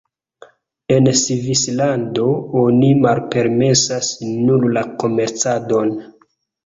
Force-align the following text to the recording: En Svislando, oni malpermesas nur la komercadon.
En 0.95 1.09
Svislando, 1.23 2.25
oni 2.63 2.89
malpermesas 3.03 4.11
nur 4.41 4.67
la 4.79 4.85
komercadon. 5.05 5.95